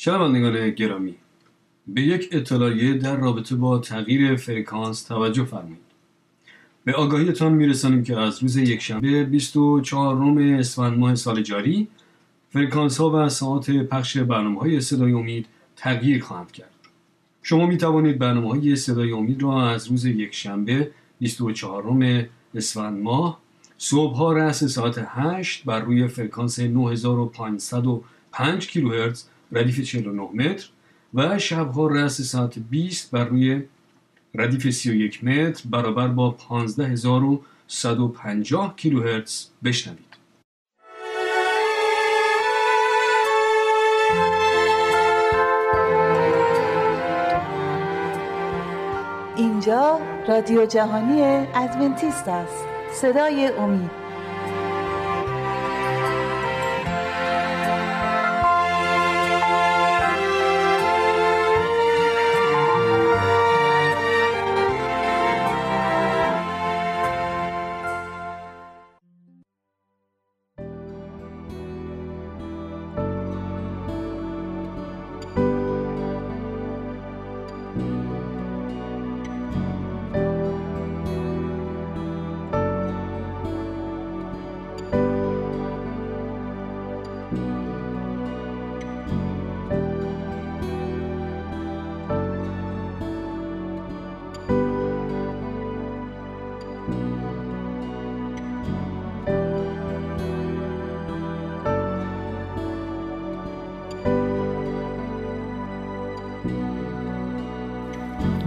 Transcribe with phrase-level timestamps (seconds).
[0.00, 1.14] شنوندگان گرامی.
[1.86, 5.88] به یک اطلاعیه در رابطه با تغییر فرکانس توجه فرمایید.
[6.84, 11.88] به آگاهیتان میرسانیم که از روز یکشنبه 24 ام اسفند ماه سال جاری
[12.50, 16.74] فرکانس ها و ساعت پخش برنامه های صدای امید تغییر خواهند کرد.
[17.42, 23.40] شما می توانید برنامه های صدای امید را از روز یکشنبه 24 ام اسفند ماه
[23.78, 30.68] صبح ها رأس ساعت 8 بر روی فرکانس 9505 کیلوهرتز ردیف 49 متر
[31.14, 33.62] و شبها رأس ساعت 20 بر روی
[34.34, 40.08] ردیف 31 متر برابر با 15150 کیلوهرتز بشنوید.
[49.36, 54.07] اینجا رادیو جهانی ادونتیست است صدای امید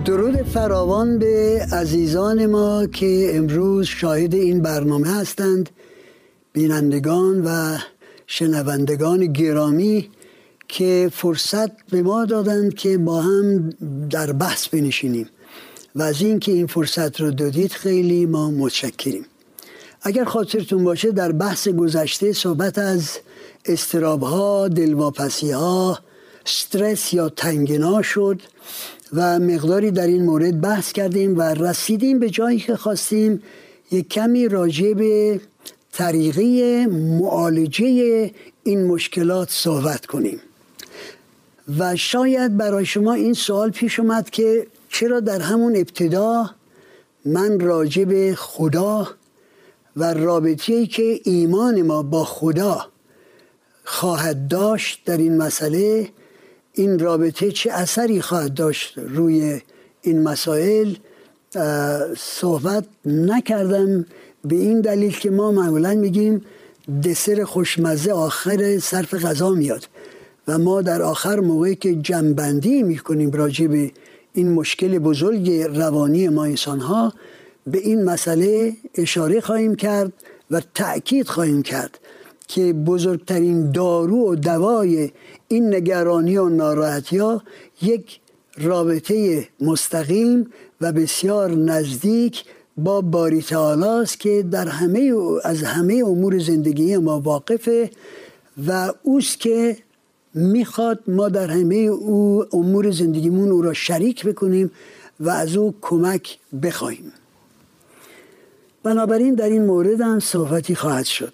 [0.05, 5.69] درود فراوان به عزیزان ما که امروز شاهد این برنامه هستند.
[6.53, 7.77] بینندگان و
[8.27, 10.09] شنوندگان گرامی
[10.67, 13.69] که فرصت به ما دادند که با هم
[14.09, 15.29] در بحث بنشینیم.
[15.95, 19.25] و از اینکه این فرصت رو دادید خیلی ما متشکریم.
[20.01, 23.17] اگر خاطرتون باشه در بحث گذشته صحبت از
[23.65, 25.53] استراب ها دلواپسی
[26.45, 28.41] استرس یا تنگنا شد.
[29.13, 33.43] و مقداری در این مورد بحث کردیم و رسیدیم به جایی که خواستیم
[33.91, 35.41] یک کمی راجع به
[35.91, 38.31] طریقه معالجه
[38.63, 40.41] این مشکلات صحبت کنیم.
[41.79, 46.49] و شاید برای شما این سوال پیش اومد که چرا در همون ابتدا
[47.25, 49.07] من راجع به خدا
[49.95, 52.87] و رابطه که ایمان ما با خدا
[53.83, 56.09] خواهد داشت در این مسئله
[56.73, 59.61] این رابطه چه اثری خواهد داشت روی
[60.01, 60.93] این مسائل؟
[62.17, 64.05] صحبت نکردم
[64.45, 66.45] به این دلیل که ما معمولا میگیم
[67.03, 69.87] دسر خوشمزه آخر صرف غذا میاد
[70.47, 73.91] و ما در آخر موقعی که جنبندی می‌کنیم راجع به
[74.33, 77.13] این مشکل بزرگ روانی ما انسان ها
[77.67, 80.13] به این مسئله اشاره خواهیم کرد
[80.51, 81.99] و تأکید خواهیم کرد.
[82.51, 85.11] که بزرگترین دارو و دوای
[85.47, 87.43] این نگرانی و ناراحتی ها
[87.81, 88.19] یک
[88.57, 90.51] رابطه مستقیم
[90.81, 92.43] و بسیار نزدیک
[92.77, 95.13] با باری است که در همه
[95.43, 97.89] از همه امور زندگی ما واقفه
[98.67, 99.77] و اوست که
[100.33, 104.71] می‌خواد ما در همه او امور زندگیمون او را شریک بکنیم
[105.19, 107.11] و از او کمک بخواهیم.
[108.83, 111.33] بنابراین در این مورد هم صحبتی خواهد شد.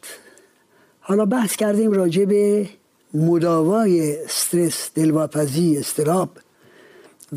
[1.10, 2.70] حالا بحث کردیم راجع به
[3.14, 6.30] مداوای استرس دلواپسی اضطراب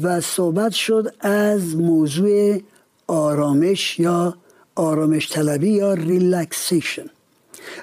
[0.02, 2.60] و صحبت شد از موضوع
[3.06, 4.34] آرامش یا
[4.74, 7.06] آرامش طلبی یا relaxation.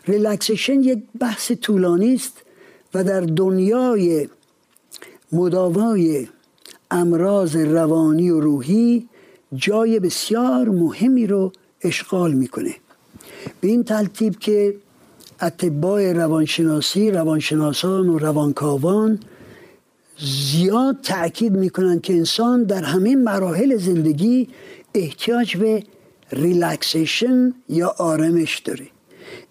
[0.07, 2.33] relaxation یک بحث طولانی است
[2.93, 4.29] و در دنیای
[5.31, 6.27] مداوای
[6.91, 9.07] امراض روانی و روحی
[9.55, 12.75] جای بسیار مهمی رو اشغال می‌کنه.
[13.61, 14.75] به این ترتیب که
[15.41, 19.19] اتباع روانشناسی روانشناسان و روانکاوان
[20.19, 24.47] زیاد تاکید می‌کنند که انسان در همه مراحل زندگی
[24.95, 25.83] احتیاج به
[26.31, 28.87] ریلکسیشن یا آرامش داره.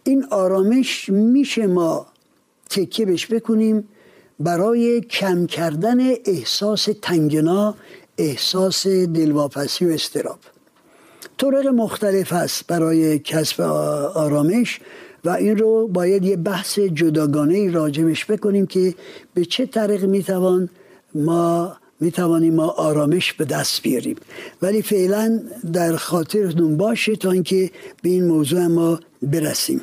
[0.05, 2.07] این آرامش میشه ما
[2.71, 3.89] تکیه بش بکنیم
[4.41, 7.75] برای کم کردن احساس تنگنا
[8.19, 10.39] احساس دلواپسی و استراب
[11.39, 13.61] طرق مختلف هست برای کسب
[14.15, 14.81] آرامش.
[15.27, 18.95] و این رو باید یه بحث جداگانه راجبش بکنیم که
[19.35, 20.69] به چه طریق می‌توان
[21.15, 24.17] ما می‌توانیم ما آرامش به دست بیاریم.
[24.63, 25.41] ولی فعلا
[25.73, 27.71] در خاطرتون باشه تا اینکه
[28.03, 29.81] به این موضوع ما برسیم.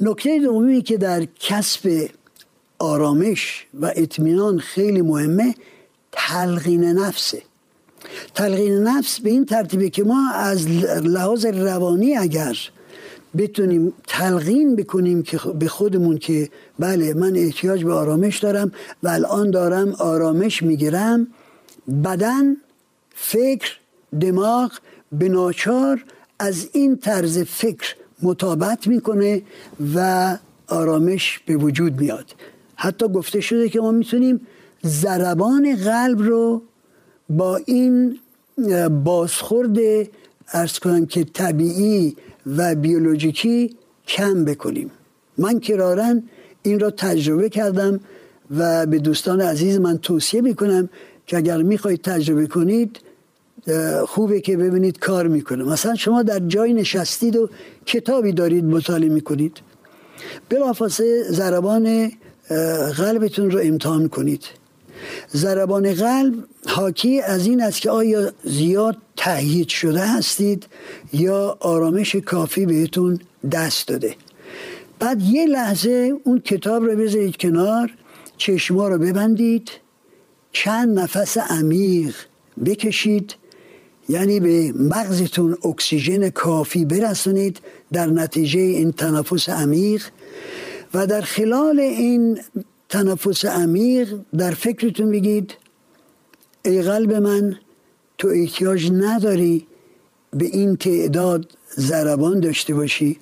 [0.00, 2.08] نکته دومی که در کسب
[2.78, 5.54] آرامش و اطمینان خیلی مهمه
[6.12, 7.42] تلقین نفسه.
[8.34, 10.68] تلقین نفس به این ترتیبه که ما از
[11.04, 12.56] لحاظ روانی اگر
[13.36, 16.48] بتونیم تلقین بکنیم که به خودمون که
[16.78, 18.72] بله من احتیاج به آرامش دارم
[19.02, 21.26] و الان دارم آرامش می‌گیرم.
[22.04, 22.56] بدن
[23.14, 23.78] فکر
[24.20, 24.72] دماغ
[25.12, 26.04] به ناچار
[26.38, 29.42] از این طرز فکر مطابقت می‌کنه
[29.94, 30.38] و
[30.68, 32.34] آرامش به وجود میاد.
[32.76, 34.40] حتی گفته شده که ما می‌تونیم
[34.86, 36.62] ضربان قلب رو
[37.30, 38.18] با این
[39.04, 39.78] بازخورد
[40.52, 42.16] ارز کنم که طبیعی
[42.46, 43.76] و بیولوژیکی
[44.06, 44.90] کم بکنیم.
[45.38, 46.22] من کرارن
[46.62, 48.00] این را تجربه کردم
[48.56, 50.88] و به دوستان عزیز من توصیه می‌کنم
[51.26, 53.00] که اگر می‌خواید تجربه کنید
[54.06, 55.64] خوبه که ببینید کار می‌کنه.
[55.64, 57.48] مثلا شما در جای نشستید و
[57.86, 59.60] کتابی دارید مطالعه می‌کنید.
[60.48, 62.12] بلافاصله ضربان
[62.96, 64.44] قلبتون رو امتحان کنید.
[65.36, 66.34] ضربان قلب
[66.66, 70.66] حاکی از این است که آیا زیاد تهیید شده هستید
[71.12, 73.18] یا آرامش کافی بهتون
[73.52, 74.16] دست داده.
[74.98, 77.90] بعد یه لحظه اون کتاب رو بذارید کنار
[78.36, 79.70] چشما رو ببندید
[80.52, 82.14] چند نفس عمیق
[82.66, 83.34] بکشید
[84.08, 87.60] یعنی به مغزتون اکسیژن کافی برسونید
[87.92, 90.04] در نتیجه این تنفس عمیق
[90.94, 92.40] و در خلال این
[92.88, 95.54] تنفس عمیق در فکرتون بگید.
[96.64, 97.56] ای قلب من
[98.18, 99.66] تو احتیاج نداری
[100.30, 101.46] به این تعداد
[101.78, 103.18] ضربان داشته باشی.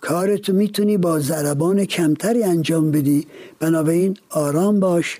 [0.00, 3.26] کارتو می‌تونی با ضربان کمتری انجام بدی.
[3.58, 5.18] بنابراین آرام باش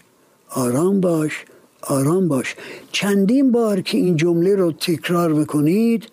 [0.50, 1.44] آرام باش
[1.82, 2.56] آرام باش.
[2.92, 6.08] چندین بار که این جمله رو تکرار بکنید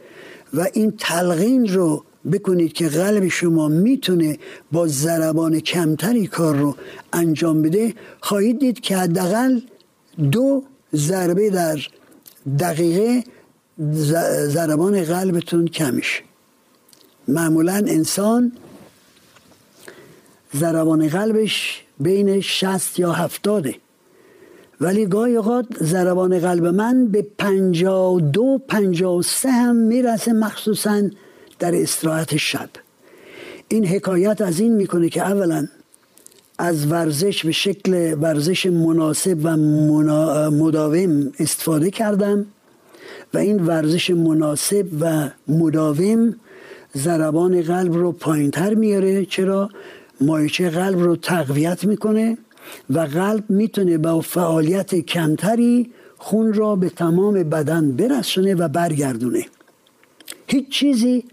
[0.54, 4.40] و این تلقین رو بکنید که قلب شما می‌تونه
[4.72, 6.76] با ضربان کمتری کار رو
[7.14, 9.60] انجام بده خواهید دید که حداقل
[10.32, 10.64] دو
[10.96, 11.80] ضربه در
[12.60, 13.24] دقیقه
[14.48, 16.24] ضربان قلبتون کمش
[17.28, 18.52] معمولا انسان
[20.56, 23.68] ضربان قلبش بین 60 یا 70
[24.82, 31.02] ولی گاهی اوقات ضربان قلب من به 52 53 هم می‌رسه مخصوصا
[31.60, 32.70] در استراحت شب.
[33.68, 35.68] این حکایت از این می‌کنه که اولا
[36.58, 39.58] از ورزش به شکل ورزش مناسب و
[40.52, 42.46] مداوم استفاده کردم
[43.34, 46.36] و این ورزش مناسب و مداوم
[46.98, 49.70] ضربان قلب رو پایینتر میاره چرا؟
[50.22, 52.38] مایچه قلب رو تقویت می‌کنه
[52.90, 59.46] و قلب می‌تونه با فعالیت کمتری خون را به تمام بدن برسونه و برگردونه.
[60.48, 61.24] هیچ چیزی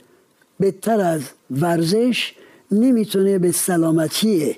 [0.61, 2.35] بهتر از ورزش
[2.71, 4.57] نمی‌تونه به سلامتی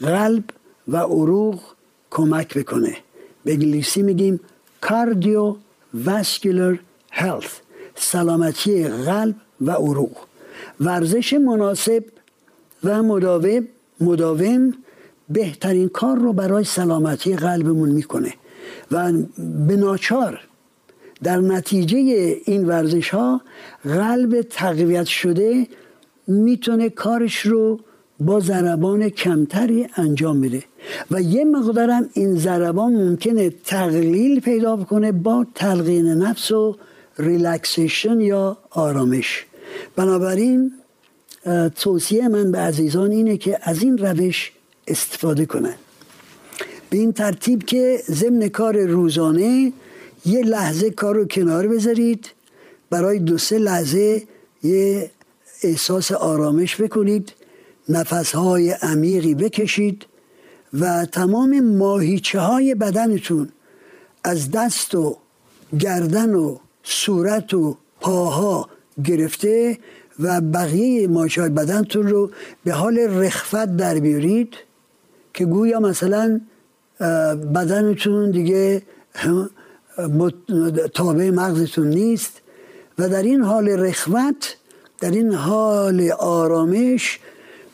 [0.00, 0.44] قلب
[0.88, 1.60] و عروق
[2.10, 2.96] کمک بکنه.
[3.44, 4.40] به انگلیسی میگیم
[4.80, 5.56] کاردیو
[5.94, 6.76] واسکولر
[7.10, 7.60] هلت
[7.94, 10.16] سلامتی قلب و عروق.
[10.80, 12.04] ورزش مناسب
[12.84, 13.68] و مداوم
[14.00, 14.74] مداوم
[15.28, 18.34] بهترین کار رو برای سلامتی قلبمون می‌کنه
[18.90, 19.12] و
[19.66, 19.76] به
[21.22, 21.96] در نتیجه
[22.44, 23.40] این ورزش ها
[23.84, 25.66] قلب تقویت شده
[26.26, 27.80] می‌تونه کارش رو
[28.20, 30.62] با ضربان کمتری انجام بده.
[31.10, 36.76] و یه مقدارم این ضربان ممکنه تقلیل پیدا کنه با تلقین نفس و
[37.18, 39.46] ریلکسیشن یا آرامش.
[39.96, 40.72] بنابراین
[41.76, 44.52] توصیه من به عزیزان اینه که از این روش
[44.86, 45.74] استفاده کنن.
[46.90, 49.72] به این ترتیب که ضمن کار روزانه
[50.28, 52.30] یه لحظه کار رو کنار بذارید.
[52.90, 54.22] برای دو سه لحظه
[54.62, 55.10] یه
[55.62, 57.32] احساس آرامش بکنید.
[57.88, 60.06] نفسهای عمیقی بکشید
[60.72, 63.48] و تمام ماهیچه های بدنتون
[64.24, 65.16] از دست و
[65.78, 68.68] گردن و صورت و پاها
[69.04, 69.78] گرفته
[70.20, 72.30] و بقیه ماهیچه بدنتون رو
[72.64, 74.54] به حال رخفت در بیارید
[75.34, 76.40] که گویا مثلا
[77.54, 78.82] بدنتون دیگه
[80.94, 82.40] تابع مغزتون نیست
[82.98, 84.56] و در این حال رخوت
[85.00, 87.18] در این حال آرامش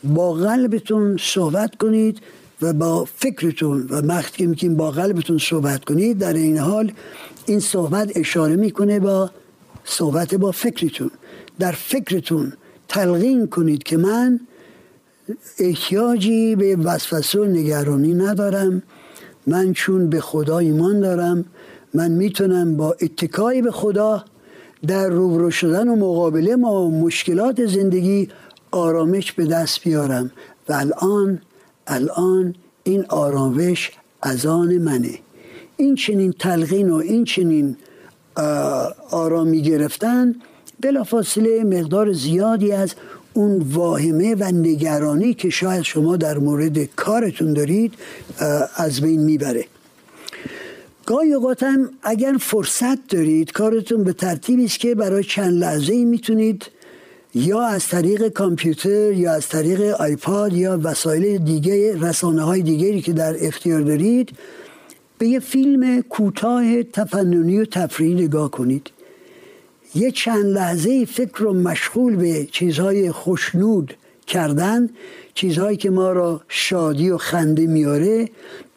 [0.03, 2.19] با قلبتون صحبت کنید
[2.61, 6.91] و با فکرتون و وقتی میگیم با قلبتون صحبت کنید در این حال
[7.45, 9.31] این صحبت اشاره می‌کنه با
[9.85, 11.11] صحبت با فکرتون.
[11.59, 12.53] در فکرتون
[12.87, 14.39] تلقین کنید که من
[15.59, 18.83] احتیاجی به وسوسه و نگرانی ندارم.
[19.47, 21.45] من چون به خدا ایمان دارم
[21.95, 24.25] من می‌تونم با اتکایی به خدا
[24.87, 28.29] در روبرو شدن و مقابله ما مشکلات زندگی
[28.71, 30.31] آرامش به دست بیارم.
[30.69, 31.41] و الان
[31.87, 35.19] الان این آرامش از آن منه.
[35.77, 37.77] این چنین تلقین و این چنین
[39.11, 40.35] آرامی گرفتن
[40.81, 42.93] بلافاصله مقدار زیادی از
[43.33, 47.93] اون واهمه و نگرانی که شاید شما در مورد کارتون دارید
[48.75, 49.65] از بین می‌بره.
[51.05, 56.05] گاهی اوقات هم اگر فرصت دارید کارتون به ترتیبی است که برای چند لحظه ای
[56.05, 56.65] می‌تونید
[57.35, 63.13] یا از طریق کامپیوتر یا از طریق آیپاد یا وسایل دیگه رسانه های دیگری که
[63.13, 64.31] در اختیار دارید
[65.17, 68.91] به یه فیلم کوتاه تفننی و تفریحی نگاه کنید.
[69.95, 73.93] یه چند لحظه فکر رو مشغول به چیزهای خوشنود
[74.27, 74.89] کردن
[75.33, 78.29] چیزهایی که ما را شادی و خنده میاره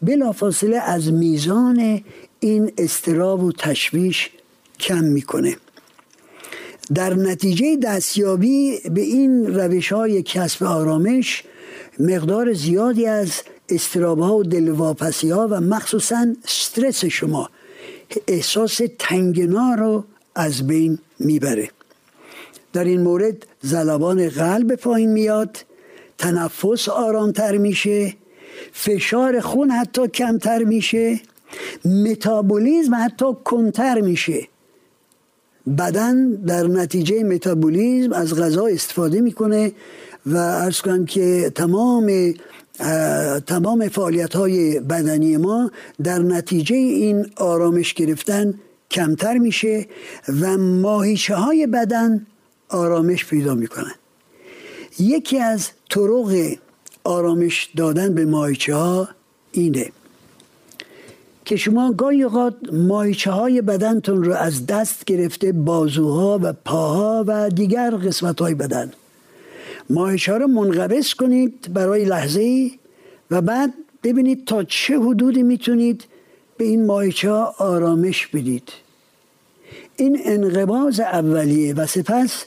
[0.02, 2.00] بلافاصله از میزان
[2.40, 4.30] این استراب و تشویش
[4.80, 5.56] کم می‌کنه.
[6.94, 11.44] در نتیجه دستیابی به این روش های کسب آرامش
[11.98, 13.32] مقدار زیادی از
[13.68, 17.50] استراب ها و دلواپسی ها و مخصوصا استرس شما
[18.26, 21.70] احساس تنگنا رو از بین می‌بره.
[22.72, 25.56] در این مورد زلبان قلب پایین میاد.
[26.18, 28.14] تنفس آرامتر میشه.
[28.72, 31.20] فشار خون حتی کمتر میشه.
[31.84, 34.48] متابولیزم حتی کنتر میشه.
[35.78, 39.72] بدن در نتیجه متابولیزم از غذا استفاده می‌کنه
[40.26, 42.34] و ارز کنم که تمام
[43.46, 45.70] تمام فعالیت های بدنی ما
[46.02, 48.54] در نتیجه این آرامش گرفتن
[48.90, 49.87] کمتر میشه
[50.40, 52.26] و ماهیچه های بدن
[52.68, 53.94] آرامش پیدا می‌کنن
[54.98, 56.56] یکی از طرق
[57.04, 59.08] آرامش دادن به ماهیچه ها
[59.52, 59.92] اینه
[61.44, 67.50] که شما گاهی اوقات ماهیچه های بدنتون رو از دست گرفته بازوها و پاها و
[67.50, 68.92] دیگر قسمت های بدن.
[69.90, 72.78] ماهیچه ها رو منقبض کنید برای لحظه ای
[73.30, 76.04] و بعد ببینید تا چه حدودی می‌تونید
[76.56, 78.68] به این ماهیچه ها آرامش بدید.
[79.96, 82.44] این انقباز اولیه و سپس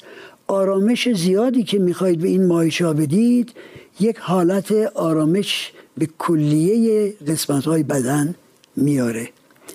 [0.51, 3.51] آرامش زیادی که می‌خواهید به این ماهیچه بدید
[3.99, 8.35] یک حالت آرامش به کلیه قسمت های بدن
[8.75, 9.29] میاره.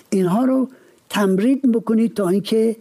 [0.09, 0.69] اینها رو
[1.09, 2.75] تمرین بکنید تا اینکه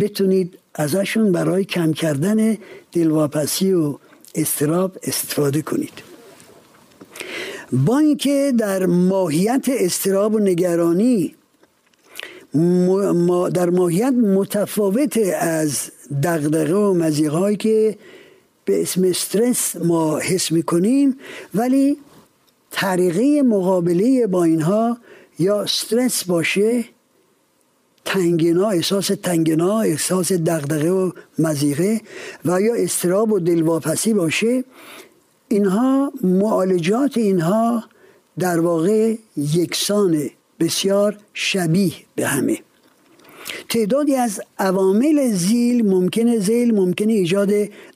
[0.00, 2.56] بتونید ازشون برای کم کردن
[2.92, 3.98] دلواپسی و
[4.34, 5.96] استراب استفاده کنید.
[7.72, 11.34] با اینکه در ماهیت استراب و نگرانی
[13.54, 15.90] در ماهیت متفاوت از
[16.22, 17.98] دغدغه و مزیقهایی که
[18.64, 21.18] به اسم استرس ما حس می‌کنیم
[21.54, 21.96] ولی
[22.70, 24.98] طریقه مقابله با اینها
[25.38, 26.84] یا استرس باشه
[28.04, 32.00] تنگنا احساس تنگنا احساس دغدغه و مزیقه
[32.44, 34.64] و یا استراب و دلواپسی باشه
[35.48, 37.84] اینها معالجات اینها
[38.38, 42.58] در واقع یکسان بسیار شبیه به همه.
[43.68, 47.50] تعدادی از عوامل زیل ممکنه زیل ممکنه ایجاد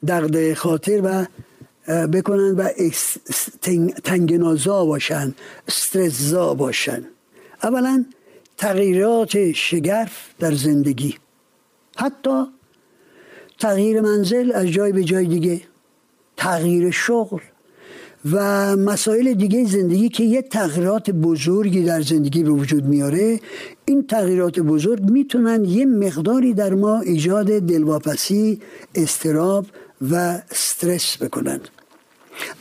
[0.09, 1.27] دغدغه خاطر و
[2.07, 2.69] بکنن و
[4.05, 5.35] تنگنازا باشن
[5.69, 7.05] استرزا باشن
[7.63, 8.05] اولا
[8.57, 11.15] تغییرات شگرف در زندگی.
[11.97, 12.45] حتی
[13.59, 15.61] تغییر منزل از جای به جای دیگه.
[16.37, 17.41] تغییر شغل
[18.33, 23.41] و مسائل دیگه زندگی که یه تغییرات بزرگی در زندگی به وجود میاره
[23.87, 28.61] این تغییرات بزرگ می‌تونن یه مقداری در ما ایجاد دلواپسی
[28.95, 29.67] استراب
[30.11, 30.15] و
[30.51, 31.61] استرس بکنن.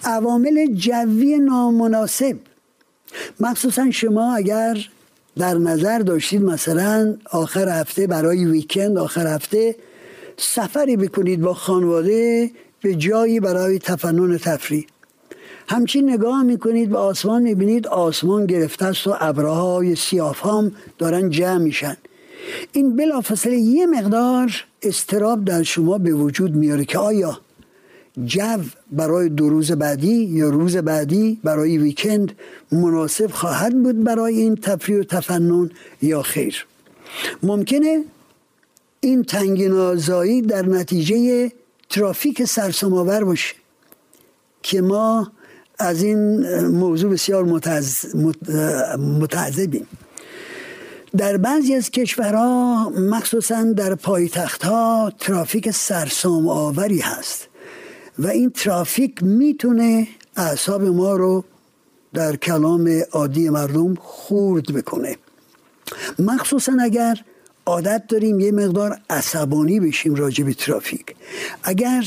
[0.03, 2.35] عوامل جوی نامناسب.
[3.39, 4.89] مخصوصا شما اگر
[5.37, 9.75] در نظر داشتید مثلا آخر هفته برای ویکند آخر هفته
[10.37, 12.51] سفری بکنید با خانواده
[12.81, 14.85] به جایی برای تفنن تفریح.
[15.67, 21.57] همچین نگاه می‌کنید به آسمان می‌بینید آسمان گرفته است و ابرهای سیاف هم دارن جمع
[21.57, 21.97] میشن.
[22.71, 24.51] این بلافاصله یه مقدار
[24.81, 27.39] استراب در شما به وجود میاره که آیا
[28.25, 32.31] جو برای دو روز بعدی یا روز بعدی برای ویکند
[32.71, 35.69] مناسب خواهد بود برای این تفریح و تفنن
[36.01, 36.65] یا خیر؟
[37.43, 38.03] ممکنه
[38.99, 41.51] این تنگنازایی در نتیجه
[41.89, 43.55] ترافیک سرسام‌آور باشه
[44.63, 45.31] که ما
[45.83, 47.43] از این موضوع بسیار
[48.97, 49.87] متعذبیم.
[51.17, 57.47] در بعضی از کشورها مخصوصا در پایتختها ترافیک سرسام آوری هست
[58.19, 61.43] و این ترافیک می‌تونه اعصاب ما رو
[62.13, 65.17] در کلام عادی مردم خورد بکنه.
[66.19, 67.23] مخصوصا اگر
[67.65, 71.15] عادت داریم یه مقدار عصبانی بشیم راجع ترافیک.
[71.63, 72.05] اگر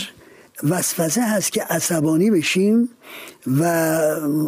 [0.62, 2.88] وسوسه هست که عصبانی بشیم
[3.60, 4.00] و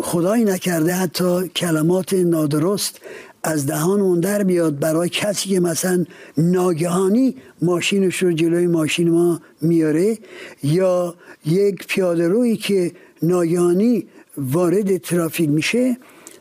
[0.03, 3.01] خدای نکرده حتی کلمات نادرست
[3.43, 6.05] از دهان در بیاد برای کسی که مثلا
[6.39, 10.19] ناگهانی ماشینش رو جلوی ماشین ما میاره
[10.63, 11.15] یا
[11.47, 15.97] یک پیاده روی که ناگهانی وارد ترافیک میشه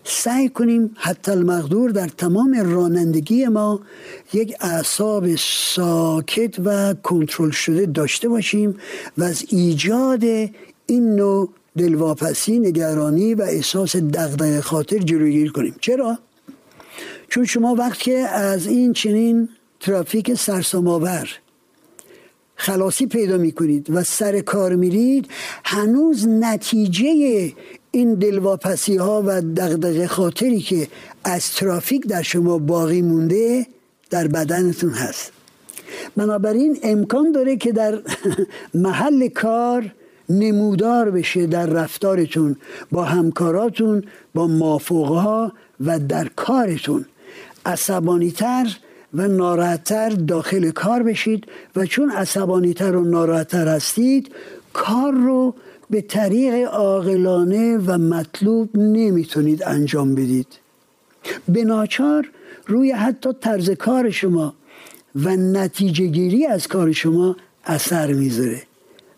[0.09, 3.79] سعی کنیم حتی المقدور در تمام رانندگی ما
[4.33, 5.35] یک اعصاب
[5.75, 8.75] ساکت و کنترل شده داشته باشیم
[9.17, 10.23] و از ایجاد
[10.85, 15.75] این نوع دلواپسی نگرانی و احساس دغدغه خاطر جلوگیری کنیم.
[15.81, 16.19] چرا؟
[17.29, 19.49] چون شما وقتی از این چنین
[19.79, 21.29] ترافیک سرسام‌آور
[22.55, 25.27] خلاصی پیدا می‌کنید و سر کار میرید
[25.63, 27.53] هنوز نتیجه
[27.97, 30.87] این دلواپسی ها و دغدغه خاطری که
[31.23, 33.67] از ترافیک در شما باقی مونده
[34.09, 35.31] در بدنتون هست.
[36.15, 37.99] بنابراین امکان داره که در
[38.85, 39.93] محل کار
[40.29, 42.55] نمودار بشه در رفتارتون
[42.91, 47.05] با همکاراتون با مافوقها و در کارتون.
[47.65, 48.77] عصبانیتر
[49.13, 54.31] و ناراحتتر داخل کار بشید و چون عصبانیتر و ناراحتتر هستید
[54.73, 55.53] کار رو
[55.89, 60.47] به طریق عاقلانه و مطلوب نمی‌تونید انجام بدید.
[61.49, 62.29] به ناچار
[62.67, 64.53] روی حتی طرز کار شما
[65.15, 68.61] و نتیجه گیری از کار شما اثر می‌ذاره.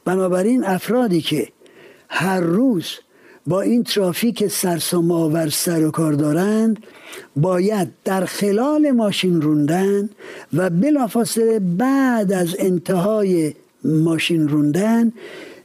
[0.06, 1.48] بنابراین افرادی که
[2.10, 2.86] هر روز
[3.48, 6.84] با این ترافیک سرسام آور سر و کار دارند
[7.36, 10.10] باید در خلال ماشین روندن
[10.54, 15.12] و بلافاصله بعد از انتهای ماشین روندن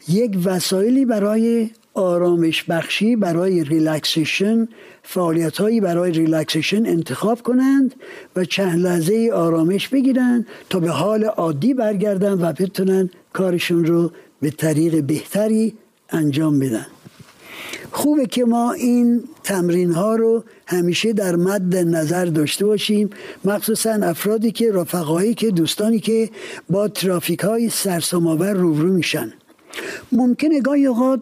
[0.09, 4.69] یک وسایلی برای آرامش بخشی برای ریلکسیشن
[5.03, 7.95] فعالیت هایی برای ریلکسیشن انتخاب کنند
[8.37, 14.51] و چند لحظه آرامش بگیرند تا به حال عادی برگردن و بتونن کارشون رو به
[14.51, 15.75] طریق بهتری
[16.11, 16.87] انجام بدن.
[17.91, 23.11] خوبه که ما این تمرین ها رو همیشه در مد نظر داشته باشیم
[23.45, 26.31] مخصوصا افرادی که رفقایی که دوستانی که
[26.71, 29.33] با ترافیک های سرسام‌آور روبرو میشن.
[30.13, 31.21] ممکنه گاهی اوقات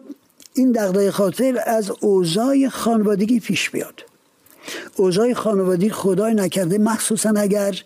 [0.53, 4.03] این دغدغه خاطر از اوضاع خانوادگی پیش بیاد.
[4.95, 7.81] اوضاع خانوادگی خدای نکرده مخصوصا اگر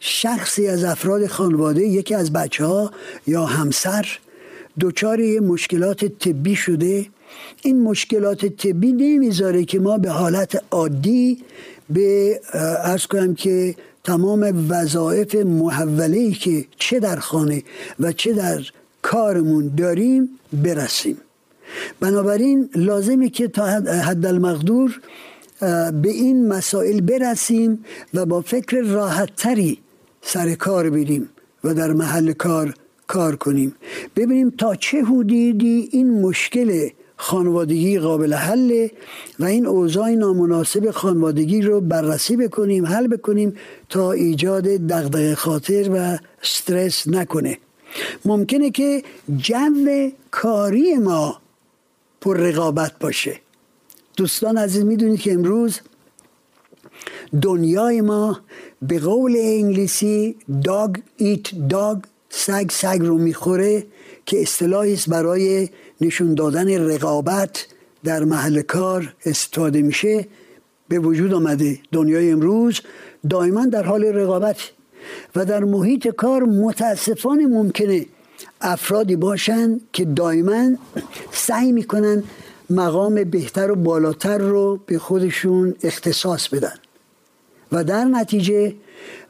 [0.00, 2.90] شخصی از افراد خانواده یکی از بچه ها
[3.26, 4.18] یا همسر
[4.80, 7.06] دچار مشکلات طبی شده.
[7.62, 11.38] این مشکلات طبی نمی‌ذاره که ما به حالت عادی
[11.90, 12.40] به
[12.84, 17.62] ارز کنم که تمام وظایف محوله که چه در خانه
[18.00, 18.60] و چه در
[19.02, 21.16] کارمون داریم برسیم.
[22.00, 25.00] بنابراین لازمه که تا حد المقدور
[26.02, 27.84] به این مسائل برسیم
[28.14, 29.78] و با فکر راحتتری
[30.22, 31.28] سر کار بریم
[31.64, 32.74] و در محل کار
[33.06, 33.74] کار کنیم.
[34.16, 38.90] ببینیم تا چه حدودی این مشکل خانوادگی قابل حله
[39.38, 43.56] و این اوضاع نامناسب خانوادگی رو بررسی بکنیم حل بکنیم
[43.88, 47.58] تا ایجاد دغدغه خاطر و استرس نکنه.
[48.24, 49.02] ممکنه که
[49.36, 51.40] جو کاری ما
[52.20, 53.40] پر رقابت باشه.
[54.16, 55.80] دوستان عزیز می‌دونید که امروز
[57.42, 58.40] دنیای ما
[58.82, 61.98] به قول انگلیسی داگ ایت داگ
[62.30, 63.86] سگ سگ رو می‌خوره
[64.26, 65.68] که اصطلاحی است برای
[66.00, 67.66] نشون دادن رقابت
[68.04, 70.26] در محل کار استفاده میشه.
[70.88, 72.80] به وجود آمده دنیای امروز
[73.30, 74.56] دائما در حال رقابت
[75.36, 78.06] و در محیط کار متاسفانه ممکنه
[78.60, 80.70] افرادی باشن که دائما
[81.32, 82.22] سعی می‌کنن
[82.70, 86.74] مقام بهتر و بالاتر رو به خودشون اختصاص بدن.
[87.72, 88.74] و در نتیجه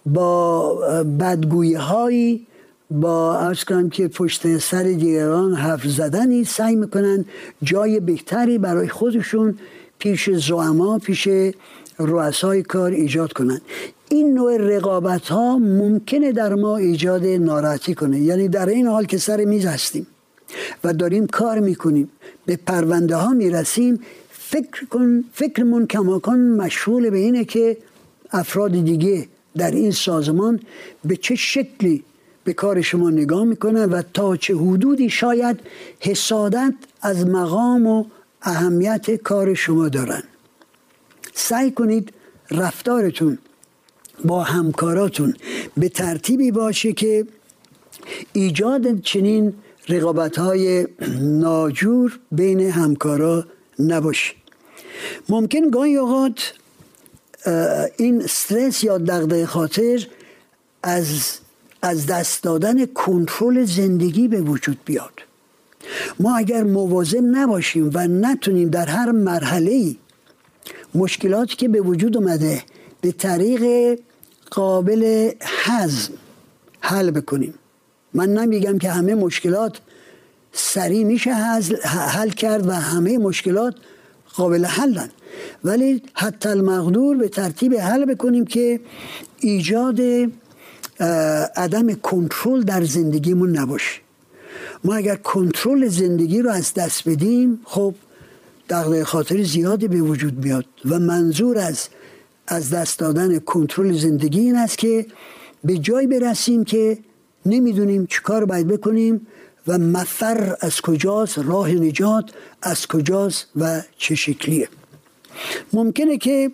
[0.07, 0.75] با
[1.21, 2.47] بدگویی هایی
[2.91, 7.25] با ارز کنم که پشت سر دیگران حرف زدنی سعی می‌کنن
[7.63, 9.59] جای بهتری برای خودشون
[9.99, 11.29] پیش زعما پیش
[11.99, 13.61] رؤسای کار ایجاد کنن.
[14.13, 18.21] این نوع رقابت ها ممکنه در ما ایجاد ناراحتی کنه.
[18.21, 20.07] یعنی در این حال که سر میز هستیم
[20.85, 22.11] و داریم کار می‌کنیم
[22.47, 27.77] به پرونده ها می‌رسیم فکر کن فکرمون کماکان مشغول به اینه که
[28.31, 30.61] افراد دیگه در این سازمان
[31.05, 32.05] به چه شکلی
[32.45, 35.61] به کار شما نگاه می‌کنن و تا چه حدودی شاید
[36.01, 38.05] حسادت از مقام و
[38.43, 40.23] اهمیت کار شما دارن.
[41.35, 42.13] سعی کنید
[42.51, 43.39] رفتارتون
[44.25, 45.35] با همکاراتون
[45.77, 47.27] به ترتیبی باشه که
[48.33, 49.55] ایجاد چنین
[49.89, 50.87] رقابت های
[51.21, 53.47] ناجور بین همکارا
[53.79, 54.35] نباشه.
[55.29, 56.55] ممکن گاهی اوقات
[57.97, 60.07] این استرس یا دغدغه خاطر
[60.83, 61.39] از
[61.83, 65.13] از دست دادن کنترل زندگی به وجود بیاد.
[66.21, 69.97] ما اگر مواظب نباشیم و نتونیم در هر مرحله
[70.95, 72.63] مشکلاتی که به وجود اومده
[73.03, 73.99] به طریق
[74.51, 75.31] قابل
[75.65, 76.13] حزم
[76.81, 77.55] حل بکنیم.
[78.15, 79.79] من نمیگم که همه مشکلات
[80.53, 81.31] سریع میشه
[81.85, 83.75] حل کرد و همه مشکلات
[84.35, 85.09] قابل حلن.
[85.65, 88.81] ولی حتی المقدور به ترتیب حل بکنیم که
[89.41, 90.01] ایجاد
[91.57, 94.01] عدم کنترل در زندگیمون نباشه.
[94.85, 97.95] ما اگر کنترل زندگی رو از دست بدیم خب
[98.71, 101.89] دغدغه خاطر زیادی به وجود میاد و منظور از
[102.47, 105.07] از دست دادن کنترل زندگی این است که
[105.65, 106.99] به جای برسیم که
[107.47, 109.27] نمی‌دونیم چیکار باید بکنیم
[109.67, 112.31] و مفر از کجاست راه نجات
[112.63, 114.69] از کجاست و چه شکلیه.
[115.73, 116.51] ممکنه که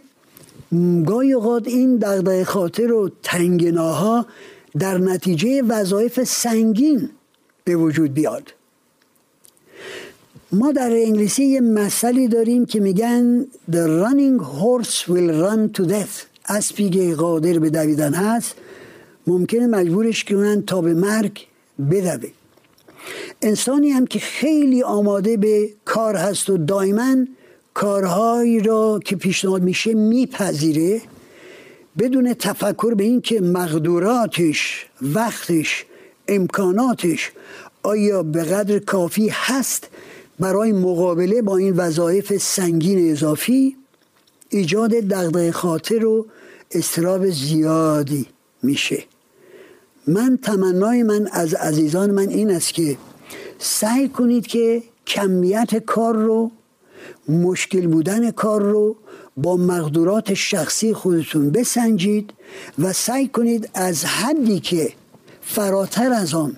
[1.07, 4.27] گاهی اوقات این دغدغه خاطر و تنگناها
[4.79, 7.11] در نتیجه وظایف سنگین
[7.64, 8.53] به وجود بیاد.
[10.52, 16.26] ما در انگلیسی یه مسئله داریم که میگن The running horse will run to death.
[16.48, 18.54] اسبی که قادر به دویدن هست
[19.26, 21.46] ممکنه مجبورش کنن تا به مرگ
[21.90, 22.30] بدوه.
[23.42, 27.16] انسانی هم که خیلی آماده به کار هست و دائما
[27.74, 31.00] کارهایی را که پیشنهاد میشه میپذیره
[31.98, 35.84] بدون تفکر به این که مقدوراتش وقتش
[36.28, 37.32] امکاناتش
[37.82, 39.88] آیا به قدر کافی هست
[40.40, 43.77] برای مقابله با این وظایف سنگین اضافی
[44.48, 46.27] ایجاد دغدغه خاطر و
[46.70, 48.27] استراب زیادی
[48.62, 49.05] میشه.
[50.07, 52.96] من تمنای من از عزیزان من این است که
[53.59, 56.51] سعی کنید که کمیت کار رو
[57.29, 58.96] مشکل بودن کار رو
[59.37, 62.33] با مقدورات شخصی خودتون بسنجید
[62.79, 64.92] و سعی کنید از حدی که
[65.42, 66.57] فراتر از آن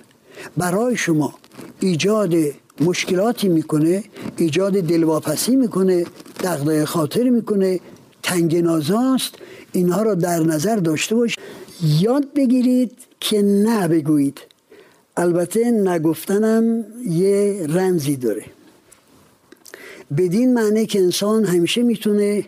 [0.56, 1.34] برای شما
[1.80, 2.34] ایجاد
[2.80, 4.04] مشکلاتی می‌کنه
[4.36, 6.06] ایجاد دلواپسی می‌کنه
[6.44, 7.80] دغدغه خاطر می‌کنه
[8.22, 9.34] تنگنازاست
[9.72, 11.36] اینها رو در نظر داشته باش.
[12.00, 14.40] یاد بگیرید که نه بگویید.
[15.16, 18.44] البته نگفتنم یه رمزی داره.
[20.16, 22.44] بدین معنی که انسان همیشه می‌تونه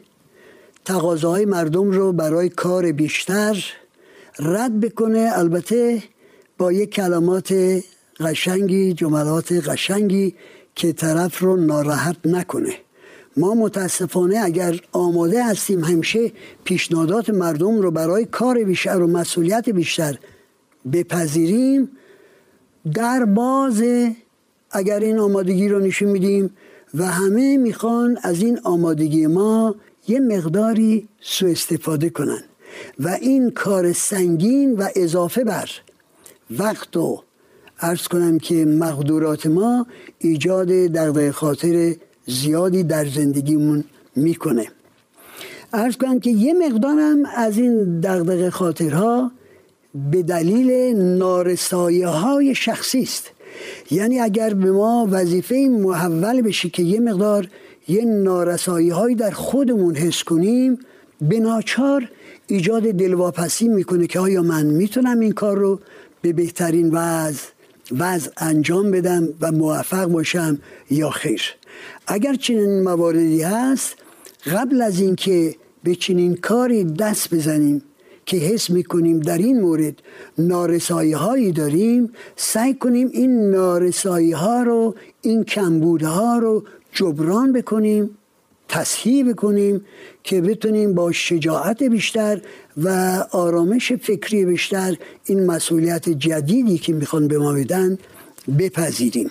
[0.84, 3.64] تقاضاهای مردم رو برای کار بیشتر
[4.38, 5.30] رد بکنه.
[5.34, 6.02] البته
[6.58, 7.80] با یک کلمات
[8.20, 10.34] قشنگی جملات قشنگی
[10.74, 12.74] که طرف رو ناراحت نکنه.
[13.36, 16.32] ما متاسفانه اگر آماده هستیم همیشه
[16.64, 20.18] پیشنهادات مردم رو برای کار بیشتر و مسئولیت بیشتر
[20.92, 21.90] بپذیریم
[22.94, 23.82] در باز
[24.70, 26.50] اگر این آمادگی رو نشون میدیم
[26.94, 29.74] و همه می‌خوان از این آمادگی ما
[30.08, 32.42] یه مقداری سوء استفاده کنن.
[32.98, 35.70] و این کار سنگین و اضافه بر
[36.50, 37.22] وقت و
[37.82, 39.86] ارز کنم که مقدورات ما
[40.18, 41.94] ایجاد دغدغه خاطر
[42.26, 43.84] زیادی در زندگیمون
[44.16, 44.66] می‌کنه.
[45.72, 49.32] ارز کنم که یه مقدارم از این دغدغه خاطرها
[50.10, 53.30] به دلیل نارسایه های شخصی است.
[53.90, 57.48] یعنی اگر به ما وظیفه محول بشه که یه مقدار
[57.88, 60.78] یه نارسایی هایی در خودمون حس کنیم
[61.20, 62.08] به ناچار
[62.46, 65.80] ایجاد دلواپسی می‌کنه که آیا من می‌تونم این کار رو
[66.22, 67.42] به بهترین وضع
[67.98, 70.58] وضع انجام بدم و موفق باشم
[70.90, 71.42] یا خیر.
[72.06, 73.96] اگر چنین مواردی هست
[74.46, 77.82] قبل از اینکه به چنین کاری دست بزنیم
[78.26, 79.94] که حس می‌کنیم در این مورد
[80.38, 88.18] نارسایی هایی داریم سعی کنیم این نارسایی ها رو این کمبودها رو جبران بکنیم.
[88.72, 89.84] تصحیح بکنیم
[90.24, 92.40] که بتونیم با شجاعت بیشتر
[92.76, 92.88] و
[93.30, 97.98] آرامش فکری بیشتر این مسئولیت جدیدی که می‌خوان به ما بدن
[98.58, 99.30] بپذیریم.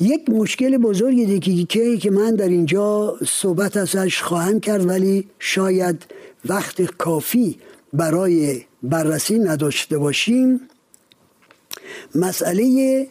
[0.00, 6.04] یک مشکل بزرگی دیگه که من در اینجا صحبت ازش خواهم کرد ولی شاید
[6.44, 7.58] وقت کافی
[7.92, 10.60] برای بررسی نداشته باشیم.
[12.14, 13.06] مسئله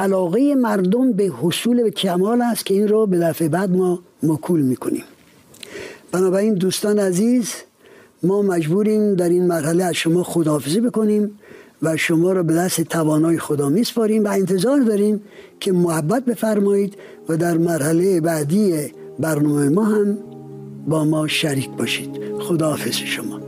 [0.00, 4.60] علاقه مردم به حصول به کمال است که این را به دفعه بعد ما مکول
[4.60, 5.04] می‌کنیم.
[6.12, 7.54] بنابراین دوستان عزیز
[8.22, 11.38] ما مجبوریم در این مرحله از شما خداحافظی بکنیم
[11.82, 15.20] و شما را به دست توانای خدا میسپاریم و انتظار داریم
[15.60, 16.94] که محبت بفرمایید
[17.28, 20.18] و در مرحله بعدی برنامه ما هم
[20.88, 22.10] با ما شریک باشید.
[22.40, 23.39] خداحافظ شما.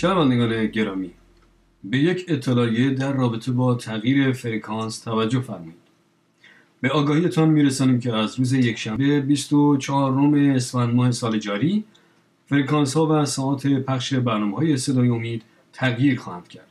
[0.00, 1.10] شنوندگان گرامی؟
[1.84, 5.74] به یک اطلاعیه در رابطه با تغییر فرکانس توجه فرمایید.
[6.80, 11.84] به آگاهیتان میرسانیم که از روز یکشنبه 24 اُم اسفند ماه سال جاری
[12.46, 16.70] فرکانس ها و ساعت پخش برنامه های صدای امید تغییر خواهند کرد.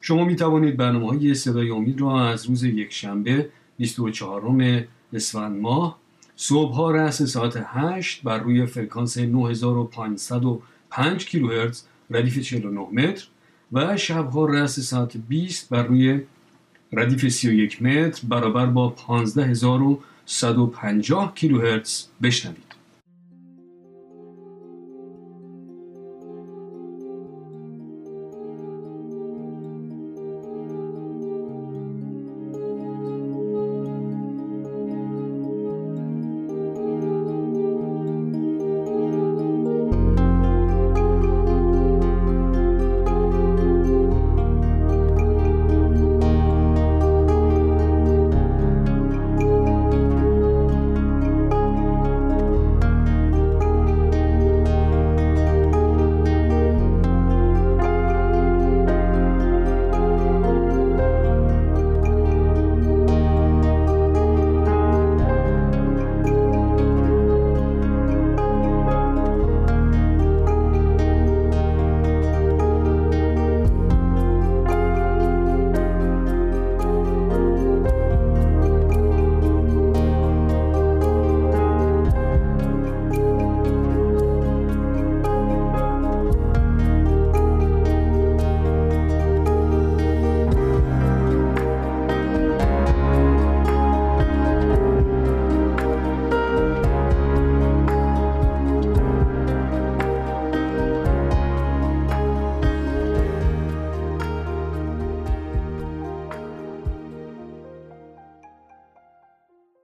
[0.00, 5.98] شما می توانید برنامه های صدای امید را از روز یکشنبه 24 اُم اسفند ماه
[6.36, 13.26] صبح ها رأس ساعت 8 بر روی فرکانس 9505 کیلوهرتز ردیف 49 متر
[13.72, 16.20] و شبها رأس ساعت 20 بر روی
[16.92, 22.69] ردیف 31 متر برابر با 15150 کیلوهرتز بشنوید.